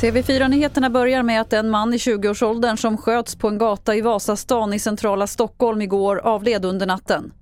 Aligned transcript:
TV4-nyheterna 0.00 0.90
börjar 0.90 1.22
med 1.22 1.40
att 1.40 1.52
en 1.52 1.70
man 1.70 1.94
i 1.94 1.96
20-årsåldern 1.96 2.76
som 2.76 2.96
sköts 2.96 3.36
på 3.36 3.48
en 3.48 3.58
gata 3.58 3.94
i 3.94 4.00
Vasastan 4.00 4.72
i 4.72 4.78
centrala 4.78 5.26
Stockholm 5.26 5.82
igår 5.82 6.18
avled 6.18 6.64
under 6.64 6.86
natten. 6.86 7.32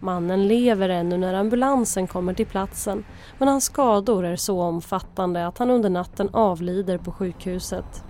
Mannen 0.00 0.48
lever 0.48 0.88
ännu 0.88 1.18
när 1.18 1.34
ambulansen 1.34 2.06
kommer 2.06 2.34
till 2.34 2.46
platsen 2.46 3.04
men 3.38 3.48
hans 3.48 3.64
skador 3.64 4.24
är 4.24 4.36
så 4.36 4.60
omfattande 4.60 5.46
att 5.46 5.58
han 5.58 5.70
under 5.70 5.90
natten 5.90 6.28
avlider 6.32 6.98
på 6.98 7.12
sjukhuset. 7.12 8.04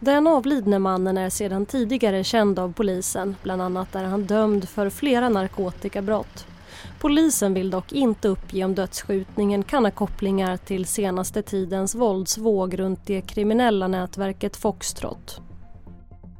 Den 0.00 0.26
avlidne 0.26 0.78
mannen 0.78 1.18
är 1.18 1.30
sedan 1.30 1.66
tidigare 1.66 2.24
känd 2.24 2.58
av 2.58 2.72
polisen. 2.72 3.36
Bland 3.42 3.62
annat 3.62 3.94
är 3.94 4.04
han 4.04 4.24
dömd 4.24 4.68
för 4.68 4.90
flera 4.90 5.28
narkotikabrott. 5.28 6.46
Polisen 7.00 7.54
vill 7.54 7.70
dock 7.70 7.92
inte 7.92 8.28
uppge 8.28 8.64
om 8.64 8.74
dödsskjutningen 8.74 9.62
kan 9.62 9.84
ha 9.84 9.90
kopplingar 9.90 10.56
till 10.56 10.86
senaste 10.86 11.42
tidens 11.42 11.94
våldsvåg 11.94 12.78
runt 12.78 13.06
det 13.06 13.20
kriminella 13.20 13.88
nätverket 13.88 14.56
Foxtrot. 14.56 15.40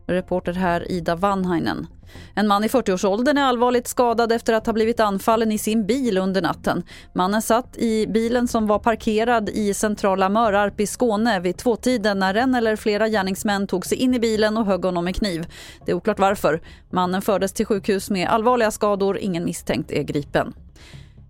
Reporter 0.07 0.53
här 0.53 0.93
Ida 0.93 1.17
Vanhainen. 1.17 1.87
En 2.35 2.49
man 2.49 2.65
i 2.65 2.69
40-årsåldern 2.69 3.39
är 3.39 3.43
allvarligt 3.43 3.89
skadad 3.89 4.33
efter 4.33 4.53
att 4.53 4.67
ha 4.67 4.73
blivit 4.73 5.01
anfallen 5.01 5.53
i 5.53 5.59
sin 5.59 5.87
bil 5.87 6.19
under 6.19 6.43
natten. 6.43 6.83
Mannen 7.13 7.43
satt 7.43 7.77
i 7.77 8.07
bilen 8.07 8.49
som 8.49 8.67
var 8.67 8.79
parkerad 8.79 9.49
i 9.49 9.75
centrala 9.75 10.29
Mörarp 10.29 10.81
i 10.81 10.87
Skåne 10.87 11.41
vid 11.41 11.57
tvåtiden 11.57 12.19
när 12.19 12.35
en 12.35 12.55
eller 12.55 12.77
flera 12.77 13.09
gärningsmän 13.09 13.67
tog 13.67 13.87
sig 13.87 13.99
in 13.99 14.15
i 14.15 14.19
bilen 14.19 14.57
och 14.57 14.67
högg 14.67 14.85
honom 14.85 15.05
med 15.05 15.17
kniv. 15.17 15.47
Det 15.87 15.93
är 15.93 15.97
oklart 15.97 16.19
varför. 16.19 16.61
Mannen 16.91 17.23
fördes 17.23 17.53
till 17.53 17.67
sjukhus 17.67 18.11
med 18.11 18.29
allvarliga 18.29 18.71
skador. 18.71 19.19
Ingen 19.19 19.45
misstänkt 19.45 19.91
är 19.91 20.03
gripen. 20.03 20.55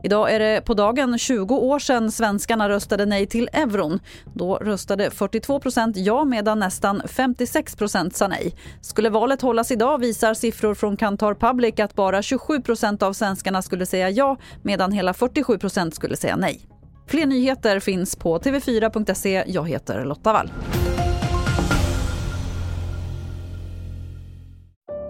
Idag 0.02 0.34
är 0.34 0.38
det 0.38 0.60
på 0.60 0.74
dagen 0.74 1.18
20 1.18 1.54
år 1.54 1.78
sedan 1.78 2.10
svenskarna 2.10 2.68
röstade 2.68 3.06
nej 3.06 3.26
till 3.26 3.48
euron. 3.52 4.00
Då 4.34 4.56
röstade 4.56 5.08
42% 5.08 5.92
ja 5.96 6.24
medan 6.24 6.58
nästan 6.58 7.02
56 7.08 7.76
sa 8.12 8.28
nej. 8.28 8.54
Skulle 8.80 9.10
valet 9.10 9.42
hållas 9.42 9.70
idag 9.70 9.98
visar 9.98 10.34
siffror 10.34 10.74
från 10.74 10.96
Kantar 10.96 11.34
Public 11.34 11.80
att 11.80 11.94
bara 11.94 12.20
27% 12.20 13.02
av 13.02 13.12
svenskarna 13.12 13.62
skulle 13.62 13.86
säga 13.86 14.10
ja 14.10 14.36
medan 14.62 14.92
hela 14.92 15.12
47% 15.12 15.90
skulle 15.90 16.16
säga 16.16 16.36
nej. 16.36 16.66
Fler 17.06 17.26
nyheter 17.26 17.80
finns 17.80 18.16
på 18.16 18.38
tv4.se. 18.38 19.44
Jag 19.46 19.68
heter 19.68 20.04
Lotta 20.04 20.32
Wall. 20.32 20.52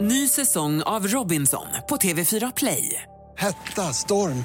Ny 0.01 0.29
säsong 0.29 0.83
av 0.83 1.07
Robinson 1.07 1.67
på 1.89 1.97
TV4 1.97 2.53
Play. 2.57 3.03
Hetta, 3.37 3.83
storm 3.83 4.45